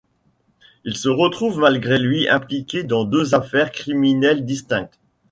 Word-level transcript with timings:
Il 0.83 0.97
se 0.97 1.09
retrouve 1.09 1.59
malgré 1.59 1.99
lui 1.99 2.27
impliqué 2.27 2.81
dans 2.83 3.03
deux 3.03 3.35
affaires 3.35 3.71
criminelles 3.71 4.43
distinctes. 4.45 4.97